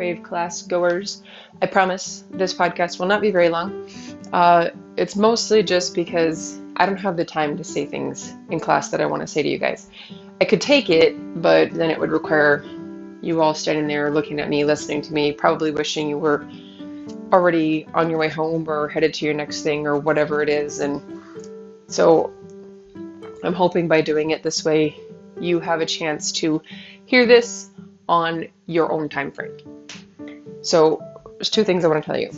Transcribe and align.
Crave 0.00 0.22
class 0.22 0.62
goers. 0.62 1.22
I 1.60 1.66
promise 1.66 2.24
this 2.30 2.54
podcast 2.54 2.98
will 2.98 3.06
not 3.06 3.20
be 3.20 3.30
very 3.30 3.50
long. 3.50 3.86
Uh, 4.32 4.70
it's 4.96 5.14
mostly 5.14 5.62
just 5.62 5.94
because 5.94 6.58
I 6.76 6.86
don't 6.86 6.96
have 6.96 7.18
the 7.18 7.24
time 7.26 7.54
to 7.58 7.64
say 7.64 7.84
things 7.84 8.32
in 8.48 8.60
class 8.60 8.88
that 8.92 9.02
I 9.02 9.04
want 9.04 9.20
to 9.20 9.26
say 9.26 9.42
to 9.42 9.48
you 9.50 9.58
guys. 9.58 9.90
I 10.40 10.46
could 10.46 10.62
take 10.62 10.88
it, 10.88 11.14
but 11.42 11.72
then 11.72 11.90
it 11.90 12.00
would 12.00 12.12
require 12.12 12.64
you 13.20 13.42
all 13.42 13.52
standing 13.52 13.88
there 13.88 14.10
looking 14.10 14.40
at 14.40 14.48
me, 14.48 14.64
listening 14.64 15.02
to 15.02 15.12
me, 15.12 15.32
probably 15.32 15.70
wishing 15.70 16.08
you 16.08 16.16
were 16.16 16.48
already 17.30 17.86
on 17.92 18.08
your 18.08 18.18
way 18.18 18.30
home 18.30 18.70
or 18.70 18.88
headed 18.88 19.12
to 19.12 19.26
your 19.26 19.34
next 19.34 19.60
thing 19.60 19.86
or 19.86 19.98
whatever 19.98 20.40
it 20.40 20.48
is. 20.48 20.80
And 20.80 21.02
so 21.88 22.32
I'm 23.44 23.52
hoping 23.52 23.86
by 23.86 24.00
doing 24.00 24.30
it 24.30 24.42
this 24.42 24.64
way, 24.64 24.96
you 25.38 25.60
have 25.60 25.82
a 25.82 25.86
chance 25.86 26.32
to 26.40 26.62
hear 27.04 27.26
this 27.26 27.68
on 28.08 28.46
your 28.64 28.90
own 28.90 29.10
time 29.10 29.30
frame. 29.30 29.58
So 30.62 31.02
there's 31.36 31.50
two 31.50 31.64
things 31.64 31.84
I 31.84 31.88
want 31.88 32.04
to 32.04 32.10
tell 32.10 32.20
you. 32.20 32.30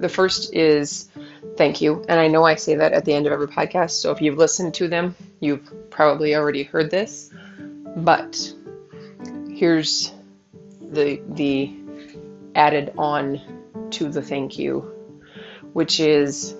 The 0.00 0.08
first 0.08 0.54
is 0.54 1.08
thank 1.56 1.80
you. 1.80 2.04
And 2.08 2.20
I 2.20 2.28
know 2.28 2.44
I 2.44 2.54
say 2.54 2.76
that 2.76 2.92
at 2.92 3.04
the 3.04 3.12
end 3.12 3.26
of 3.26 3.32
every 3.32 3.48
podcast. 3.48 3.90
So 3.90 4.12
if 4.12 4.22
you've 4.22 4.38
listened 4.38 4.74
to 4.74 4.88
them, 4.88 5.14
you've 5.40 5.90
probably 5.90 6.34
already 6.34 6.62
heard 6.62 6.90
this. 6.90 7.30
But 7.96 8.52
here's 9.50 10.12
the 10.80 11.20
the 11.30 11.74
added 12.54 12.92
on 12.96 13.40
to 13.90 14.08
the 14.08 14.22
thank 14.22 14.58
you, 14.58 14.80
which 15.72 16.00
is 16.00 16.54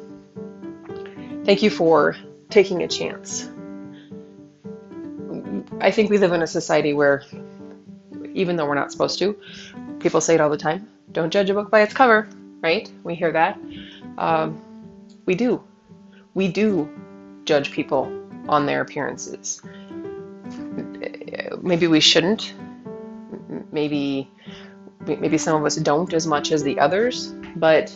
thank 1.45 1.63
you 1.63 1.71
for 1.71 2.17
taking 2.51 2.83
a 2.83 2.89
chance. 2.89 3.49
I 5.81 5.91
think 5.91 6.11
we 6.11 6.19
live 6.19 6.33
in 6.33 6.43
a 6.43 6.47
society 6.47 6.93
where, 6.93 7.23
even 8.35 8.57
though 8.57 8.67
we're 8.67 8.75
not 8.75 8.91
supposed 8.91 9.19
to, 9.21 9.39
people 10.01 10.21
say 10.21 10.35
it 10.35 10.41
all 10.41 10.51
the 10.51 10.57
time 10.57 10.89
don't 11.13 11.33
judge 11.33 11.51
a 11.51 11.55
book 11.55 11.71
by 11.71 11.81
its 11.81 11.95
cover, 11.95 12.29
right? 12.61 12.91
We 13.03 13.15
hear 13.15 13.33
that. 13.33 13.59
Um, 14.19 14.63
we 15.27 15.35
do. 15.35 15.63
We 16.35 16.49
do 16.49 16.89
judge 17.45 17.71
people 17.73 18.13
on 18.49 18.67
their 18.67 18.81
appearances. 18.81 19.63
Maybe 21.61 21.87
we 21.87 22.01
shouldn't. 22.01 22.55
Maybe 23.73 24.31
maybe 25.07 25.39
some 25.39 25.59
of 25.59 25.65
us 25.65 25.77
don't 25.77 26.13
as 26.13 26.27
much 26.27 26.53
as 26.53 26.63
the 26.63 26.79
others, 26.79 27.33
but 27.57 27.95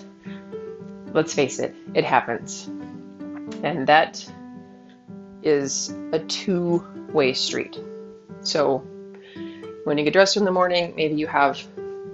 let's 1.13 1.35
face 1.35 1.59
it, 1.59 1.75
it 1.95 2.05
happens. 2.05 2.67
And 3.63 3.87
that 3.87 4.27
is 5.43 5.95
a 6.13 6.19
two 6.19 6.87
way 7.13 7.35
street. 7.35 7.79
So 8.41 8.79
when 9.85 9.99
you 9.99 10.05
get 10.05 10.15
dressed 10.15 10.39
in 10.39 10.45
the 10.45 10.53
morning, 10.53 10.95
maybe 10.97 11.17
you 11.17 11.27
have 11.27 11.63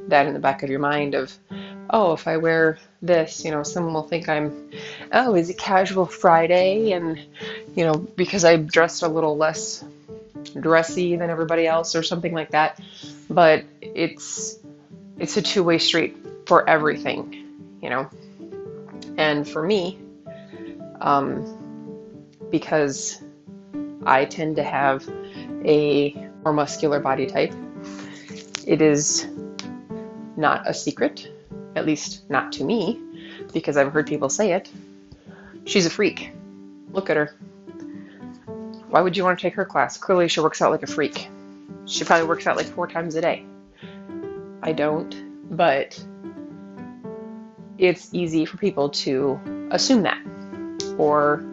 that 0.08 0.26
in 0.26 0.34
the 0.34 0.40
back 0.40 0.62
of 0.62 0.70
your 0.70 0.80
mind 0.80 1.14
of, 1.14 1.32
oh, 1.90 2.12
if 2.12 2.26
I 2.26 2.36
wear 2.36 2.78
this, 3.00 3.44
you 3.44 3.50
know, 3.50 3.62
someone 3.62 3.94
will 3.94 4.02
think 4.02 4.28
I'm, 4.28 4.70
oh, 5.12 5.34
is 5.34 5.50
it 5.50 5.58
casual 5.58 6.06
Friday? 6.06 6.92
And, 6.92 7.18
you 7.74 7.84
know, 7.84 7.94
because 7.94 8.44
I 8.44 8.56
dressed 8.56 9.02
a 9.02 9.08
little 9.08 9.36
less 9.36 9.84
dressy 10.58 11.16
than 11.16 11.30
everybody 11.30 11.66
else 11.66 11.94
or 11.94 12.02
something 12.02 12.32
like 12.32 12.50
that. 12.50 12.80
But 13.30 13.64
it's 13.80 14.58
it's 15.18 15.36
a 15.36 15.42
two-way 15.42 15.78
street 15.78 16.16
for 16.46 16.68
everything, 16.68 17.76
you 17.82 17.90
know. 17.90 18.08
And 19.16 19.48
for 19.48 19.62
me, 19.62 19.98
um, 21.00 21.44
because 22.50 23.20
I 24.06 24.24
tend 24.24 24.56
to 24.56 24.62
have 24.62 25.08
a 25.64 26.14
more 26.44 26.52
muscular 26.52 27.00
body 27.00 27.26
type, 27.26 27.52
it 28.66 28.80
is 28.80 29.26
not 30.38 30.66
a 30.66 30.72
secret, 30.72 31.30
at 31.76 31.84
least 31.84 32.28
not 32.30 32.52
to 32.52 32.64
me, 32.64 33.00
because 33.52 33.76
I've 33.76 33.92
heard 33.92 34.06
people 34.06 34.28
say 34.28 34.52
it. 34.52 34.70
She's 35.66 35.84
a 35.84 35.90
freak. 35.90 36.32
Look 36.92 37.10
at 37.10 37.16
her. 37.16 37.36
Why 38.88 39.02
would 39.02 39.16
you 39.16 39.24
want 39.24 39.38
to 39.38 39.42
take 39.42 39.54
her 39.54 39.66
class? 39.66 39.98
Clearly, 39.98 40.28
she 40.28 40.40
works 40.40 40.62
out 40.62 40.70
like 40.70 40.82
a 40.82 40.86
freak. 40.86 41.28
She 41.84 42.04
probably 42.04 42.26
works 42.26 42.46
out 42.46 42.56
like 42.56 42.66
four 42.66 42.86
times 42.86 43.16
a 43.16 43.20
day. 43.20 43.44
I 44.62 44.72
don't, 44.72 45.14
but 45.56 46.02
it's 47.76 48.08
easy 48.12 48.44
for 48.44 48.56
people 48.56 48.88
to 48.90 49.68
assume 49.70 50.02
that 50.02 50.18
or, 50.98 51.44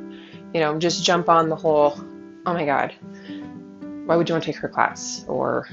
you 0.54 0.60
know, 0.60 0.78
just 0.80 1.04
jump 1.04 1.30
on 1.30 1.50
the 1.50 1.56
whole, 1.56 1.94
oh 2.46 2.54
my 2.54 2.66
God, 2.66 2.94
why 4.06 4.16
would 4.16 4.28
you 4.28 4.34
want 4.34 4.44
to 4.44 4.52
take 4.52 4.60
her 4.60 4.70
class? 4.70 5.24
Or 5.28 5.68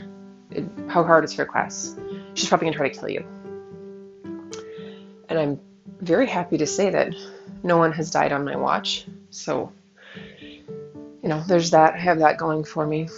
how 0.89 1.03
hard 1.03 1.25
is 1.25 1.33
her 1.34 1.47
class? 1.47 1.97
She's 2.34 2.48
probably 2.48 2.66
going 2.66 2.72
to 2.72 2.78
try 2.78 2.88
to 2.88 2.98
kill 2.98 3.09
you. 3.09 3.25
And 5.28 5.38
I'm 5.38 5.60
very 6.00 6.26
happy 6.26 6.59
to 6.59 6.66
say 6.66 6.91
that 6.91 7.15
no 7.62 7.78
one 7.78 7.93
has 7.93 8.10
died 8.10 8.32
on 8.32 8.44
my 8.44 8.56
watch. 8.56 9.06
So, 9.31 9.72
you 10.41 11.28
know, 11.28 11.42
there's 11.47 11.71
that. 11.71 11.94
I 11.94 11.98
have 11.98 12.19
that 12.19 12.38
going 12.38 12.65
for 12.65 12.87
me 12.87 13.09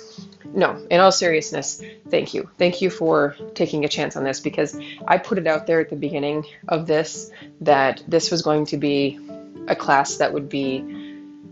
no, 0.54 0.86
in 0.88 1.00
all 1.00 1.10
seriousness, 1.10 1.82
thank 2.10 2.32
you. 2.32 2.48
Thank 2.58 2.80
you 2.80 2.88
for 2.88 3.36
taking 3.54 3.84
a 3.84 3.88
chance 3.88 4.16
on 4.16 4.22
this 4.22 4.38
because 4.40 4.78
I 5.06 5.18
put 5.18 5.38
it 5.38 5.46
out 5.46 5.66
there 5.66 5.80
at 5.80 5.90
the 5.90 5.96
beginning 5.96 6.44
of 6.68 6.86
this 6.86 7.30
that 7.60 8.02
this 8.06 8.30
was 8.30 8.42
going 8.42 8.66
to 8.66 8.76
be 8.76 9.18
a 9.66 9.74
class 9.74 10.16
that 10.18 10.32
would 10.32 10.48
be, 10.48 10.84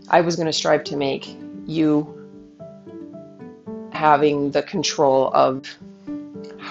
I 0.07 0.21
was 0.21 0.37
going 0.37 0.45
to 0.45 0.53
strive 0.53 0.85
to 0.85 0.95
make 0.95 1.35
you 1.65 2.19
having 3.91 4.51
the 4.51 4.63
control 4.63 5.29
of 5.33 5.67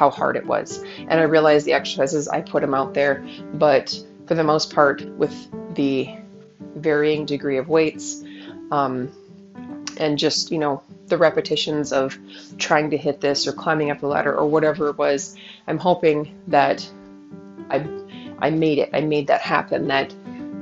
how 0.02 0.10
hard 0.10 0.34
it 0.34 0.44
was. 0.44 0.82
And 0.98 1.12
I 1.12 1.22
realized 1.22 1.64
the 1.64 1.74
exercises, 1.74 2.26
I 2.26 2.40
put 2.40 2.60
them 2.60 2.74
out 2.74 2.92
there, 2.92 3.24
but 3.54 3.96
for 4.26 4.34
the 4.34 4.42
most 4.42 4.74
part, 4.74 5.04
with 5.16 5.32
the 5.76 6.08
varying 6.74 7.24
degree 7.24 7.56
of 7.56 7.68
weights, 7.68 8.24
um, 8.72 9.12
and 9.98 10.18
just, 10.18 10.50
you 10.50 10.58
know, 10.58 10.82
the 11.06 11.16
repetitions 11.16 11.92
of 11.92 12.18
trying 12.58 12.90
to 12.90 12.96
hit 12.96 13.20
this 13.20 13.46
or 13.46 13.52
climbing 13.52 13.92
up 13.92 14.00
the 14.00 14.08
ladder 14.08 14.34
or 14.34 14.48
whatever 14.48 14.88
it 14.88 14.98
was, 14.98 15.36
I'm 15.68 15.78
hoping 15.78 16.36
that 16.48 16.78
I 17.70 17.86
I 18.40 18.50
made 18.50 18.78
it. 18.78 18.90
I 18.92 19.02
made 19.02 19.28
that 19.28 19.40
happen. 19.40 19.86
That 19.86 20.12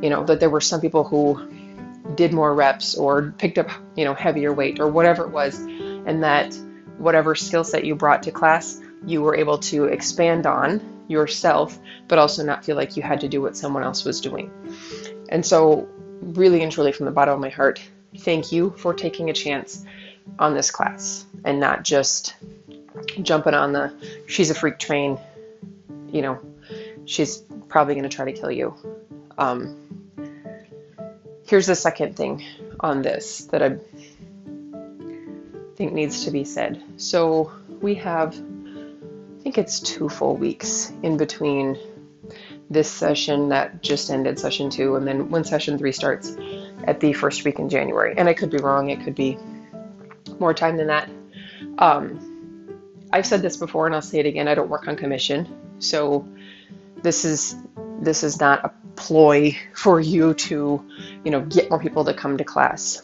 you 0.02 0.10
know 0.10 0.24
that 0.24 0.40
there 0.40 0.50
were 0.50 0.60
some 0.60 0.80
people 0.80 1.04
who 1.04 1.48
did 2.14 2.32
more 2.34 2.52
reps 2.54 2.94
or 2.94 3.32
picked 3.38 3.58
up 3.58 3.70
you 3.96 4.04
know 4.04 4.12
heavier 4.12 4.52
weight 4.52 4.80
or 4.80 4.88
whatever 4.88 5.24
it 5.24 5.30
was, 5.30 5.58
and 5.58 6.22
that 6.24 6.52
whatever 6.98 7.34
skill 7.34 7.64
set 7.64 7.84
you 7.84 7.94
brought 7.94 8.22
to 8.24 8.32
class, 8.32 8.80
you 9.05 9.22
were 9.22 9.34
able 9.34 9.59
to 9.59 9.84
expand 9.84 10.47
on 10.47 10.81
yourself, 11.09 11.78
but 12.09 12.19
also 12.19 12.44
not 12.44 12.65
feel 12.65 12.77
like 12.77 12.97
you 12.97 13.03
had 13.03 13.21
to 13.21 13.28
do 13.28 13.41
what 13.41 13.56
someone 13.56 13.83
else 13.83 14.05
was 14.05 14.21
doing. 14.21 14.50
And 15.28 15.44
so, 15.44 15.88
really 16.21 16.62
and 16.62 16.71
truly, 16.71 16.93
from 16.93 17.06
the 17.06 17.12
bottom 17.12 17.34
of 17.34 17.41
my 17.41 17.49
heart, 17.49 17.81
thank 18.19 18.53
you 18.53 18.71
for 18.71 18.94
taking 18.94 19.31
a 19.31 19.33
chance 19.33 19.84
on 20.38 20.55
this 20.55 20.71
class 20.71 21.25
and 21.44 21.59
not 21.61 21.83
just 21.83 22.34
jumping 23.22 23.55
on 23.55 23.72
the 23.72 23.93
she's 24.27 24.50
a 24.50 24.55
freak 24.55 24.78
train. 24.78 25.19
You 26.09 26.22
know, 26.22 26.41
she's 27.05 27.38
probably 27.69 27.94
going 27.94 28.09
to 28.09 28.15
try 28.15 28.25
to 28.31 28.32
kill 28.32 28.50
you. 28.50 28.75
Um, 29.38 29.77
here's 31.47 31.67
the 31.67 31.75
second 31.75 32.17
thing 32.17 32.44
on 32.81 33.03
this 33.03 33.44
that 33.47 33.62
I 33.62 33.77
think 35.77 35.93
needs 35.93 36.25
to 36.25 36.31
be 36.31 36.44
said. 36.44 36.82
So 36.97 37.53
we 37.81 37.94
have, 37.97 38.41
I 39.40 39.42
think 39.42 39.56
it's 39.56 39.80
two 39.80 40.10
full 40.10 40.36
weeks 40.36 40.92
in 41.02 41.16
between 41.16 41.78
this 42.68 42.90
session 42.90 43.48
that 43.48 43.82
just 43.82 44.10
ended, 44.10 44.38
session 44.38 44.68
two, 44.68 44.96
and 44.96 45.08
then 45.08 45.30
when 45.30 45.44
session 45.44 45.78
three 45.78 45.92
starts 45.92 46.36
at 46.84 47.00
the 47.00 47.14
first 47.14 47.42
week 47.42 47.58
in 47.58 47.70
January. 47.70 48.14
And 48.18 48.28
I 48.28 48.34
could 48.34 48.50
be 48.50 48.58
wrong, 48.58 48.90
it 48.90 49.02
could 49.02 49.14
be 49.14 49.38
more 50.38 50.52
time 50.52 50.76
than 50.76 50.88
that. 50.88 51.08
Um, 51.78 52.69
I've 53.14 53.25
said 53.25 53.40
this 53.40 53.56
before 53.56 53.87
and 53.87 53.94
I'll 53.94 54.02
say 54.02 54.19
it 54.19 54.26
again. 54.26 54.46
I 54.46 54.54
don't 54.54 54.69
work 54.69 54.87
on 54.88 54.94
commission. 54.94 55.48
So 55.78 56.28
this 57.02 57.25
is 57.25 57.56
this 58.02 58.22
is 58.22 58.40
not 58.40 58.62
a 58.62 58.72
ploy 58.96 59.56
for 59.75 60.00
you 60.00 60.34
to, 60.34 60.84
you 61.25 61.31
know, 61.31 61.40
get 61.40 61.70
more 61.70 61.81
people 61.81 62.04
to 62.04 62.12
come 62.12 62.36
to 62.36 62.44
class. 62.44 63.02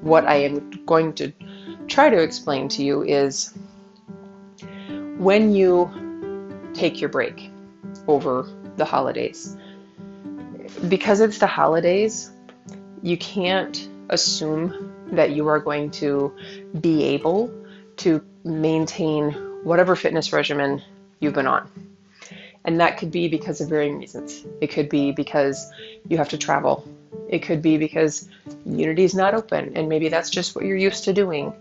What 0.00 0.26
I 0.26 0.34
am 0.34 0.70
going 0.84 1.12
to 1.14 1.32
try 1.86 2.10
to 2.10 2.20
explain 2.20 2.68
to 2.70 2.82
you 2.82 3.02
is 3.04 3.54
when 5.24 5.54
you 5.54 5.90
take 6.74 7.00
your 7.00 7.08
break 7.08 7.50
over 8.06 8.46
the 8.76 8.84
holidays. 8.84 9.56
Because 10.86 11.20
it's 11.20 11.38
the 11.38 11.46
holidays, 11.46 12.30
you 13.02 13.16
can't 13.16 13.88
assume 14.10 14.92
that 15.12 15.30
you 15.30 15.48
are 15.48 15.60
going 15.60 15.90
to 15.92 16.30
be 16.78 17.04
able 17.04 17.50
to 17.96 18.22
maintain 18.44 19.32
whatever 19.62 19.96
fitness 19.96 20.30
regimen 20.30 20.82
you've 21.20 21.32
been 21.32 21.46
on. 21.46 21.70
And 22.66 22.80
that 22.80 22.98
could 22.98 23.10
be 23.10 23.28
because 23.28 23.62
of 23.62 23.70
varying 23.70 23.98
reasons. 23.98 24.44
It 24.60 24.68
could 24.68 24.90
be 24.90 25.12
because 25.12 25.72
you 26.06 26.18
have 26.18 26.28
to 26.30 26.38
travel. 26.38 26.86
It 27.30 27.40
could 27.40 27.62
be 27.62 27.78
because 27.78 28.28
Unity 28.66 29.04
is 29.04 29.14
not 29.14 29.32
open, 29.32 29.74
and 29.74 29.88
maybe 29.88 30.10
that's 30.10 30.28
just 30.28 30.54
what 30.54 30.66
you're 30.66 30.76
used 30.76 31.04
to 31.04 31.14
doing. 31.14 31.54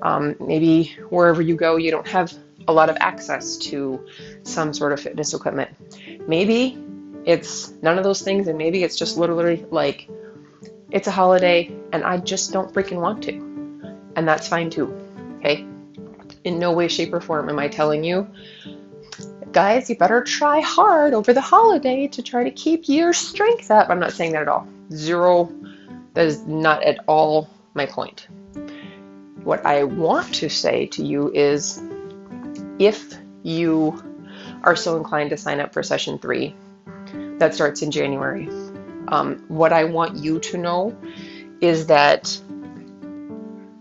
Um, 0.00 0.36
maybe 0.40 0.96
wherever 1.10 1.42
you 1.42 1.54
go, 1.54 1.76
you 1.76 1.90
don't 1.90 2.08
have 2.08 2.32
a 2.70 2.72
lot 2.72 2.88
of 2.88 2.96
access 3.00 3.56
to 3.56 4.06
some 4.44 4.72
sort 4.72 4.92
of 4.92 5.00
fitness 5.00 5.34
equipment. 5.34 5.70
Maybe 6.26 6.78
it's 7.24 7.72
none 7.82 7.98
of 7.98 8.04
those 8.04 8.22
things, 8.22 8.48
and 8.48 8.56
maybe 8.56 8.84
it's 8.84 8.96
just 8.96 9.16
literally 9.18 9.66
like 9.70 10.08
it's 10.90 11.06
a 11.06 11.10
holiday 11.10 11.70
and 11.92 12.04
I 12.04 12.18
just 12.18 12.52
don't 12.52 12.72
freaking 12.72 13.00
want 13.00 13.22
to. 13.24 13.32
And 14.16 14.26
that's 14.26 14.48
fine 14.48 14.70
too. 14.70 14.92
Okay? 15.38 15.66
In 16.44 16.58
no 16.58 16.72
way, 16.72 16.88
shape, 16.88 17.12
or 17.12 17.20
form 17.20 17.48
am 17.48 17.58
I 17.58 17.68
telling 17.68 18.02
you, 18.02 18.26
guys, 19.52 19.90
you 19.90 19.96
better 19.96 20.22
try 20.22 20.60
hard 20.60 21.12
over 21.12 21.32
the 21.32 21.40
holiday 21.40 22.06
to 22.08 22.22
try 22.22 22.44
to 22.44 22.50
keep 22.50 22.88
your 22.88 23.12
strength 23.12 23.70
up. 23.70 23.90
I'm 23.90 24.00
not 24.00 24.12
saying 24.12 24.32
that 24.32 24.42
at 24.42 24.48
all. 24.48 24.66
Zero, 24.92 25.52
that 26.14 26.26
is 26.26 26.46
not 26.46 26.82
at 26.82 26.98
all 27.06 27.48
my 27.74 27.86
point. 27.86 28.28
What 29.44 29.64
I 29.64 29.84
want 29.84 30.34
to 30.36 30.48
say 30.48 30.86
to 30.86 31.04
you 31.04 31.32
is 31.32 31.82
if 32.80 33.14
you 33.42 34.02
are 34.64 34.74
so 34.74 34.96
inclined 34.96 35.30
to 35.30 35.36
sign 35.36 35.60
up 35.60 35.72
for 35.72 35.82
session 35.82 36.18
three, 36.18 36.56
that 37.38 37.54
starts 37.54 37.82
in 37.82 37.90
January. 37.90 38.48
Um, 39.08 39.44
what 39.48 39.72
I 39.72 39.84
want 39.84 40.16
you 40.16 40.40
to 40.40 40.58
know 40.58 40.96
is 41.60 41.86
that 41.86 42.40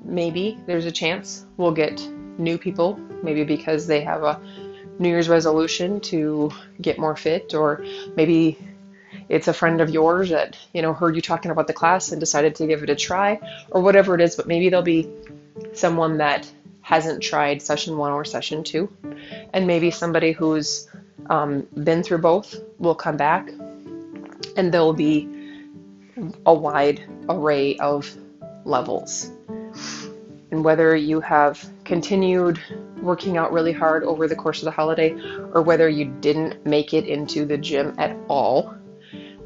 maybe 0.04 0.60
there's 0.66 0.86
a 0.86 0.92
chance 0.92 1.46
we'll 1.58 1.72
get 1.72 2.00
new 2.38 2.58
people, 2.58 2.98
maybe 3.24 3.44
because 3.44 3.88
they 3.88 4.02
have 4.02 4.24
a 4.24 4.42
New 5.00 5.10
Year's 5.10 5.30
resolution 5.30 6.02
to 6.02 6.52
get 6.82 7.00
more 7.00 7.16
fit, 7.16 7.54
or 7.54 7.86
maybe 8.18 8.58
it's 9.30 9.48
a 9.48 9.54
friend 9.54 9.80
of 9.80 9.90
yours 9.90 10.30
that 10.30 10.58
you 10.74 10.82
know 10.82 10.94
heard 10.94 11.16
you 11.16 11.22
talking 11.22 11.52
about 11.52 11.68
the 11.68 11.74
class 11.74 12.12
and 12.12 12.20
decided 12.20 12.56
to 12.56 12.68
give 12.68 12.84
it 12.84 12.90
a 12.90 12.96
try, 12.96 13.40
or 13.72 13.82
whatever 13.82 14.14
it 14.14 14.20
is. 14.20 14.36
But 14.36 14.48
maybe 14.48 14.68
there'll 14.68 14.84
be 14.84 15.10
someone 15.74 16.18
that 16.18 16.52
hasn't 16.90 17.22
tried 17.22 17.62
session 17.62 17.98
one 17.98 18.12
or 18.12 18.26
session 18.26 18.64
two, 18.64 18.92
and 19.54 19.68
maybe 19.68 19.92
somebody 19.92 20.32
who's 20.32 20.88
um, 21.30 21.68
been 21.84 22.02
through 22.02 22.18
both 22.18 22.56
will 22.80 22.96
come 22.96 23.16
back, 23.16 23.48
and 24.58 24.72
there'll 24.74 24.92
be 24.92 25.30
a 26.48 26.54
wide 26.54 27.00
array 27.30 27.78
of 27.78 28.12
levels. 28.66 29.30
And 30.50 30.64
whether 30.64 30.96
you 30.96 31.22
have 31.22 31.64
continued 31.84 32.60
working 33.04 33.38
out 33.38 33.54
really 33.54 33.72
hard 33.72 34.04
over 34.04 34.28
the 34.28 34.36
course 34.36 34.58
of 34.58 34.66
the 34.66 34.72
holiday 34.72 35.12
or 35.54 35.62
whether 35.62 35.88
you 35.88 36.06
didn't 36.06 36.66
make 36.66 36.96
it 36.96 37.06
into 37.06 37.46
the 37.46 37.60
gym 37.60 37.94
at 38.00 38.18
all, 38.28 38.74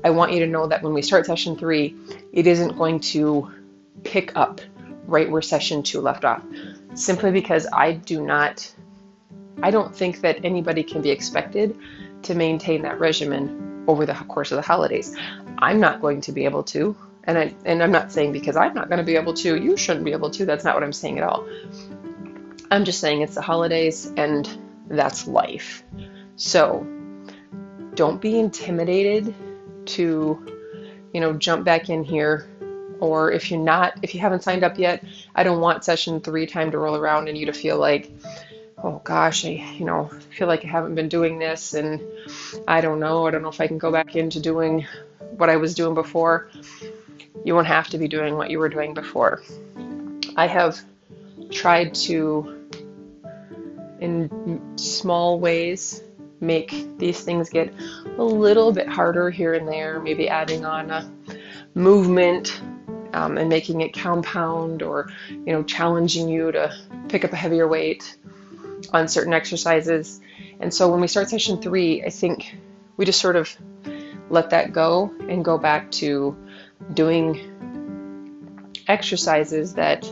I 0.06 0.12
want 0.12 0.32
you 0.32 0.40
to 0.40 0.48
know 0.48 0.68
that 0.68 0.82
when 0.82 0.94
we 0.94 1.02
start 1.02 1.26
session 1.26 1.58
three, 1.58 1.94
it 2.32 2.48
isn't 2.48 2.78
going 2.78 3.02
to 3.12 3.52
pick 4.06 4.32
up 4.38 4.62
right 5.08 5.30
where 5.30 5.42
session 5.42 5.84
two 5.84 6.00
left 6.00 6.24
off. 6.24 6.42
Simply 6.96 7.32
because 7.32 7.68
I 7.72 7.94
do 7.94 8.26
not, 8.26 8.72
I 9.62 9.72
don't 9.72 9.96
think 9.96 10.22
that 10.22 10.44
anybody 10.44 10.84
can 10.84 11.02
be 11.02 11.10
expected 11.10 11.78
to 12.24 12.36
maintain 12.36 12.82
that 12.84 13.00
regimen 13.00 13.84
over 13.88 14.06
the 14.06 14.14
course 14.14 14.52
of 14.52 14.58
the 14.58 14.62
holidays. 14.62 15.16
I'm 15.58 15.80
not 15.80 16.02
going 16.02 16.22
to 16.22 16.32
be 16.32 16.46
able 16.46 16.64
to. 16.64 16.96
And 17.26 17.38
I 17.38 17.54
and 17.66 17.82
I'm 17.82 17.92
not 17.92 18.12
saying 18.12 18.34
because 18.34 18.56
I'm 18.58 18.74
not 18.74 18.90
going 18.90 18.98
to 18.98 19.06
be 19.06 19.16
able 19.16 19.34
to, 19.36 19.56
you 19.56 19.78
shouldn't 19.78 20.06
be 20.06 20.12
able 20.12 20.30
to. 20.32 20.46
That's 20.46 20.66
not 20.66 20.76
what 20.76 20.84
I'm 20.84 20.94
saying 20.94 21.20
at 21.20 21.24
all. 21.24 21.48
I'm 22.70 22.84
just 22.86 23.00
saying 23.00 23.22
it's 23.22 23.36
the 23.36 23.42
holidays 23.42 24.12
and 24.18 24.50
that's 24.88 25.28
life. 25.28 25.84
So 26.36 26.86
don't 27.96 28.20
be 28.20 28.40
intimidated 28.40 29.34
to, 29.86 30.46
you 31.14 31.22
know, 31.22 31.34
jump 31.34 31.64
back 31.64 31.90
in 31.90 32.04
here. 32.04 32.50
Or 33.04 33.34
if 33.34 33.52
you're 33.52 33.60
not, 33.60 33.96
if 34.02 34.16
you 34.16 34.22
haven't 34.22 34.44
signed 34.44 34.64
up 34.64 34.80
yet, 34.80 35.04
I 35.36 35.44
don't 35.44 35.60
want 35.60 35.84
session 35.84 36.22
three 36.22 36.48
time 36.48 36.72
to 36.72 36.78
roll 36.78 36.96
around 36.96 37.28
and 37.28 37.38
you 37.38 37.46
to 37.48 37.52
feel 37.52 37.78
like, 37.78 38.10
oh 38.82 39.02
gosh, 39.04 39.44
I, 39.44 39.50
you 39.78 39.84
know, 39.84 40.10
feel 40.38 40.48
like 40.48 40.64
I 40.64 40.70
haven't 40.70 40.96
been 40.96 41.10
doing 41.10 41.38
this 41.38 41.74
and 41.74 42.02
I 42.66 42.80
don't 42.80 43.02
know. 43.02 43.28
I 43.28 43.32
don't 43.32 43.42
know 43.42 43.50
if 43.50 43.60
I 43.60 43.68
can 43.68 43.78
go 43.78 43.92
back 43.92 44.16
into 44.16 44.40
doing 44.40 44.88
what 45.36 45.50
I 45.50 45.58
was 45.58 45.76
doing 45.76 45.96
before. 45.96 46.50
You 47.44 47.54
won't 47.54 47.68
have 47.68 47.90
to 47.90 47.98
be 47.98 48.08
doing 48.08 48.38
what 48.38 48.50
you 48.50 48.58
were 48.58 48.70
doing 48.70 48.94
before. 48.94 49.44
I 50.38 50.48
have 50.48 50.80
tried 51.52 51.96
to 51.96 52.70
in 54.00 54.78
small 54.78 55.42
ways 55.42 56.02
make 56.40 56.98
these 57.00 57.20
things 57.20 57.50
get 57.50 57.74
a 58.18 58.24
little 58.24 58.72
bit 58.72 58.88
harder 58.88 59.30
here 59.30 59.56
and 59.56 59.68
there, 59.68 60.00
maybe 60.00 60.30
adding 60.30 60.64
on 60.64 60.90
a 60.90 61.12
movement 61.76 62.62
um, 63.14 63.38
and 63.38 63.50
making 63.50 63.82
it 63.82 63.94
compound 63.94 64.82
or 64.82 65.10
you 65.30 65.54
know 65.54 65.64
challenging 65.64 66.28
you 66.28 66.52
to 66.52 66.74
pick 67.10 67.24
up 67.24 67.32
a 67.32 67.36
heavier 67.36 67.68
weight 67.68 68.18
on 68.92 69.08
certain 69.08 69.34
exercises. 69.34 70.20
And 70.60 70.74
so 70.74 70.90
when 70.92 71.02
we 71.02 71.08
start 71.08 71.30
session 71.30 71.62
three, 71.62 72.04
I 72.04 72.10
think 72.10 72.56
we 72.98 73.06
just 73.06 73.20
sort 73.22 73.36
of 73.36 73.56
let 74.30 74.50
that 74.50 74.74
go 74.74 75.14
and 75.30 75.44
go 75.44 75.58
back 75.58 75.92
to 75.92 76.36
doing 76.94 77.50
exercises 78.88 79.76
that 79.76 80.06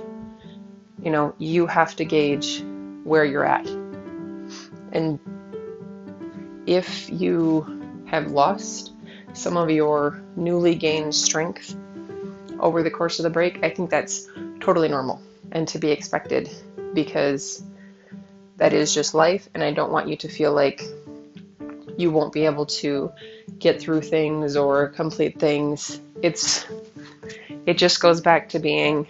you 1.01 1.11
know 1.11 1.33
you 1.37 1.65
have 1.67 1.95
to 1.95 2.05
gauge 2.05 2.63
where 3.03 3.25
you're 3.25 3.45
at 3.45 3.67
and 4.93 5.19
if 6.65 7.09
you 7.09 8.05
have 8.05 8.31
lost 8.31 8.93
some 9.33 9.57
of 9.57 9.69
your 9.69 10.23
newly 10.35 10.75
gained 10.75 11.13
strength 11.13 11.75
over 12.61 12.83
the 12.83 12.91
course 12.91 13.19
of 13.19 13.23
the 13.23 13.29
break, 13.29 13.63
I 13.63 13.69
think 13.69 13.89
that's 13.89 14.27
totally 14.59 14.87
normal 14.87 15.21
and 15.51 15.67
to 15.67 15.79
be 15.79 15.91
expected 15.91 16.49
because 16.93 17.63
that 18.57 18.73
is 18.73 18.93
just 18.93 19.13
life. 19.13 19.49
And 19.53 19.63
I 19.63 19.71
don't 19.71 19.91
want 19.91 20.07
you 20.07 20.15
to 20.17 20.29
feel 20.29 20.53
like 20.53 20.83
you 21.97 22.11
won't 22.11 22.33
be 22.33 22.45
able 22.45 22.65
to 22.65 23.11
get 23.59 23.81
through 23.81 24.01
things 24.01 24.55
or 24.55 24.87
complete 24.87 25.39
things. 25.39 25.99
It's 26.21 26.65
it 27.65 27.77
just 27.77 28.01
goes 28.01 28.21
back 28.21 28.49
to 28.49 28.59
being 28.59 29.07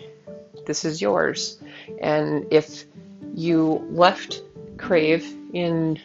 this 0.66 0.86
is 0.86 1.02
yours. 1.02 1.60
And 2.02 2.48
if 2.52 2.86
you 3.34 3.86
left 3.92 4.42
Crave 4.78 5.36
in 5.54 6.00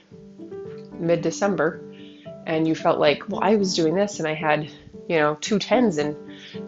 mid 0.98 1.22
December 1.22 1.80
and 2.46 2.66
you 2.66 2.74
felt 2.74 2.98
like, 2.98 3.28
well, 3.28 3.40
I 3.42 3.56
was 3.56 3.74
doing 3.74 3.94
this 3.94 4.18
and 4.18 4.28
I 4.28 4.34
had, 4.34 4.70
you 5.08 5.16
know, 5.18 5.36
two 5.40 5.58
tens 5.58 5.98
and 5.98 6.16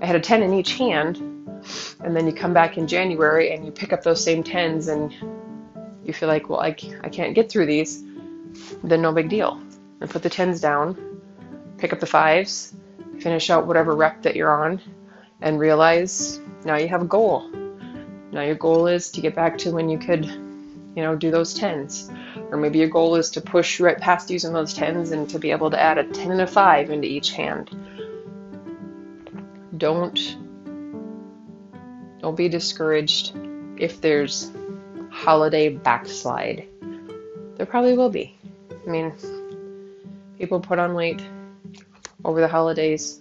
I 0.00 0.06
had 0.06 0.17
a 0.17 0.20
10 0.20 0.43
in 0.43 0.55
each 0.55 0.75
hand. 0.75 1.17
And 2.00 2.17
then 2.17 2.26
you 2.26 2.32
come 2.32 2.55
back 2.55 2.79
in 2.79 2.87
January 2.87 3.52
and 3.52 3.64
you 3.64 3.73
pick 3.73 3.93
up 3.93 4.02
those 4.02 4.23
same 4.23 4.43
tens 4.43 4.88
and 4.88 5.12
you 6.05 6.12
feel 6.12 6.29
like, 6.29 6.48
well, 6.48 6.60
I, 6.60 6.77
I 7.03 7.08
can't 7.08 7.34
get 7.34 7.51
through 7.51 7.67
these, 7.67 8.05
then 8.82 9.03
no 9.03 9.12
big 9.12 9.29
deal. 9.29 9.60
And 10.01 10.08
put 10.08 10.22
the 10.22 10.31
tens 10.31 10.60
down, 10.60 10.96
pick 11.77 11.93
up 11.93 12.01
the 12.01 12.06
fives, 12.06 12.74
finish 13.20 13.51
out 13.51 13.67
whatever 13.67 13.94
rep 13.94 14.22
that 14.22 14.36
you're 14.36 14.65
on, 14.65 14.81
and 15.41 15.58
realize 15.58 16.41
now 16.65 16.77
you 16.77 16.89
have 16.89 17.03
a 17.03 17.06
goal. 17.06 17.48
Now 18.31 18.43
your 18.43 18.55
goal 18.55 18.86
is 18.86 19.10
to 19.10 19.20
get 19.20 19.34
back 19.34 19.58
to 19.58 19.72
when 19.72 19.89
you 19.89 19.98
could 19.98 20.24
you 20.98 21.05
know, 21.05 21.15
do 21.15 21.31
those 21.31 21.55
tens. 21.55 22.10
Or 22.51 22.56
maybe 22.56 22.81
your 22.81 22.89
goal 22.89 23.15
is 23.15 23.31
to 23.31 23.41
push 23.41 23.79
right 23.79 23.98
past 23.98 24.31
using 24.31 24.53
those 24.53 24.74
tens 24.74 25.12
and 25.12 25.31
to 25.31 25.39
be 25.39 25.53
able 25.53 25.70
to 25.70 25.81
add 25.81 25.96
a 25.96 26.03
10 26.03 26.32
and 26.32 26.41
a 26.41 26.46
5 26.46 26.91
into 26.91 27.06
each 27.06 27.31
hand. 27.31 27.70
Don't 29.79 30.37
don't 32.20 32.37
be 32.37 32.49
discouraged 32.49 33.32
if 33.79 34.01
there's 34.01 34.51
holiday 35.11 35.69
backslide. 35.69 36.67
There 37.56 37.67
probably 37.67 37.97
will 37.97 38.11
be. 38.11 38.37
I 38.87 38.91
mean, 38.91 39.13
people 40.37 40.61
put 40.61 40.79
on 40.79 40.94
weight 40.94 41.23
over 42.25 42.41
the 42.41 42.49
holidays. 42.49 43.20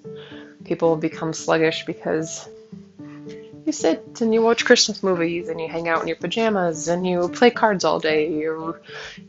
People 0.63 0.97
become 0.97 1.31
sluggish 1.31 1.85
because 1.85 2.49
you 3.65 3.71
sit 3.71 4.21
and 4.21 4.33
you 4.33 4.41
watch 4.41 4.65
Christmas 4.65 5.03
movies 5.03 5.49
and 5.49 5.61
you 5.61 5.67
hang 5.67 5.87
out 5.87 6.01
in 6.01 6.07
your 6.07 6.17
pajamas 6.17 6.87
and 6.87 7.05
you 7.05 7.29
play 7.29 7.51
cards 7.51 7.83
all 7.83 7.99
day 7.99 8.45
or 8.45 8.81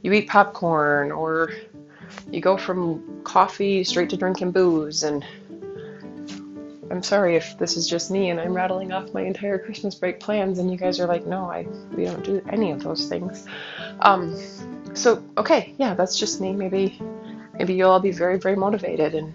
you 0.03 0.13
eat 0.13 0.29
popcorn 0.29 1.13
or 1.13 1.51
you 2.31 2.41
go 2.41 2.57
from 2.57 3.23
coffee 3.25 3.85
straight 3.85 4.11
to 4.11 4.17
drinking 4.17 4.53
booze 4.53 5.03
and 5.03 5.25
I'm 6.91 7.03
sorry 7.03 7.37
if 7.37 7.59
this 7.59 7.77
is 7.77 7.89
just 7.89 8.11
me 8.11 8.31
and 8.31 8.41
I'm 8.41 8.55
rattling 8.55 8.93
off 8.93 9.13
my 9.13 9.23
entire 9.23 9.59
Christmas 9.59 9.95
break 9.95 10.21
plans 10.21 10.59
and 10.59 10.71
you 10.71 10.77
guys 10.77 10.99
are 11.01 11.07
like, 11.07 11.27
no, 11.27 11.51
I 11.51 11.67
we 11.95 12.05
don't 12.05 12.25
do 12.25 12.43
any 12.49 12.71
of 12.71 12.83
those 12.83 13.09
things. 13.09 13.47
Um, 14.01 14.37
so 14.95 15.23
okay, 15.37 15.75
yeah, 15.79 15.95
that's 15.95 16.19
just 16.19 16.41
me. 16.41 16.53
Maybe 16.53 17.01
maybe 17.59 17.75
you'll 17.75 17.91
all 17.91 18.01
be 18.01 18.11
very 18.11 18.39
very 18.39 18.57
motivated 18.57 19.15
and 19.15 19.35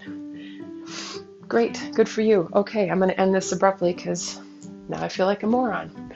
great, 1.47 1.91
good 1.93 2.09
for 2.09 2.21
you. 2.21 2.49
Okay, 2.53 2.89
I'm 2.89 2.99
gonna 2.99 3.13
end 3.13 3.35
this 3.35 3.51
abruptly 3.51 3.93
because 3.93 4.39
now 4.89 5.03
I 5.03 5.07
feel 5.07 5.27
like 5.27 5.43
a 5.43 5.47
moron. 5.47 6.13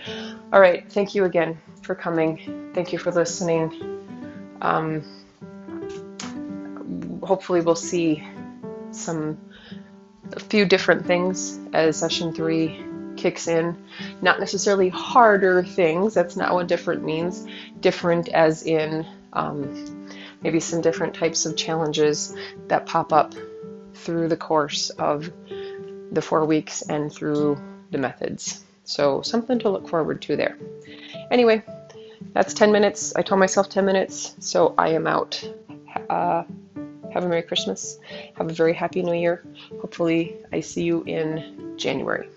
All 0.52 0.60
right, 0.60 0.92
thank 0.92 1.14
you 1.14 1.26
again 1.26 1.58
for 1.84 1.96
coming. 1.96 2.72
Thank 2.74 2.92
you 2.92 3.00
for 3.00 3.12
listening. 3.12 3.72
Um, 4.62 5.04
hopefully, 7.24 7.62
we'll 7.62 7.76
see 7.76 8.24
some 8.92 9.38
a 10.34 10.40
few 10.40 10.66
different 10.66 11.06
things 11.06 11.60
as 11.74 11.98
session 11.98 12.34
three 12.34 12.84
kicks 13.18 13.48
in. 13.48 13.78
Not 14.22 14.40
necessarily 14.40 14.90
harder 14.90 15.64
things. 15.64 16.14
That's 16.14 16.36
not 16.36 16.54
what 16.54 16.68
different 16.68 17.04
means. 17.04 17.46
Different 17.80 18.30
as 18.30 18.64
in 18.64 19.06
um, 19.34 20.18
maybe 20.42 20.60
some 20.60 20.82
different 20.82 21.14
types 21.14 21.46
of 21.46 21.56
challenges 21.58 22.36
that 22.68 22.86
pop 22.86 23.12
up 23.12 23.34
through 23.94 24.28
the 24.28 24.38
course 24.38 24.90
of 24.92 25.32
the 26.12 26.22
four 26.22 26.46
weeks 26.46 26.82
and 26.84 27.12
through 27.12 27.58
the 27.92 27.98
methods. 27.98 28.64
So, 28.84 29.22
something 29.22 29.60
to 29.60 29.70
look 29.70 29.90
forward 29.90 30.22
to 30.24 30.38
there. 30.38 30.58
Anyway, 31.30 31.62
that's 32.34 32.54
10 32.54 32.72
minutes. 32.72 33.14
I 33.16 33.22
told 33.22 33.40
myself 33.40 33.68
10 33.68 33.86
minutes, 33.86 34.36
so 34.40 34.74
I 34.78 34.90
am 34.90 35.08
out. 35.08 35.44
Uh, 36.10 36.44
have 37.12 37.24
a 37.24 37.28
Merry 37.28 37.44
Christmas. 37.44 38.00
Have 38.36 38.50
a 38.50 38.54
very 38.54 38.74
Happy 38.74 39.02
New 39.02 39.14
Year. 39.14 39.44
Hopefully, 39.82 40.38
I 40.52 40.62
see 40.62 40.84
you 40.84 41.04
in 41.04 41.76
January. 41.78 42.30